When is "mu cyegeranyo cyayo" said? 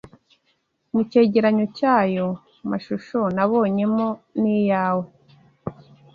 0.91-2.27